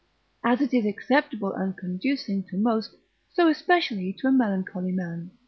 [0.43, 2.95] As it is acceptable and conducing to most,
[3.33, 5.29] so especially to a melancholy man.